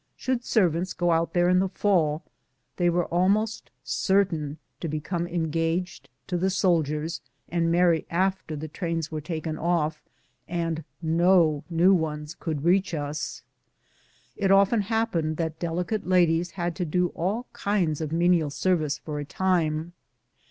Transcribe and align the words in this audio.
Should 0.15 0.43
servants 0.43 0.93
go 0.93 1.11
out 1.11 1.33
there 1.35 1.47
in 1.47 1.59
the 1.59 1.69
fall, 1.69 2.23
they 2.77 2.89
were 2.89 3.05
almost 3.13 3.69
certain 3.83 4.57
to 4.79 4.87
become 4.87 5.27
engaged 5.27 6.09
to 6.25 6.37
the 6.37 6.49
soldiers 6.49 7.21
and 7.49 7.71
marry 7.71 8.07
after 8.09 8.55
the 8.55 8.67
trains 8.67 9.11
were 9.11 9.21
taken 9.21 9.57
ofE 9.57 9.97
and 10.47 10.83
no 11.03 11.63
new 11.69 11.93
ones 11.93 12.33
could 12.33 12.63
reach 12.63 12.95
ns. 12.95 13.43
It 14.35 14.49
often 14.49 14.81
happened 14.81 15.37
that 15.37 15.59
delicate 15.59 16.07
ladies 16.07 16.49
had 16.57 16.75
to 16.77 16.85
do 16.85 17.09
all 17.09 17.45
kinds 17.53 18.01
of 18.01 18.11
menial 18.11 18.49
service 18.49 18.97
for 18.97 19.19
a 19.19 19.23
time. 19.25 19.93